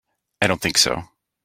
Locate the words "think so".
0.59-1.03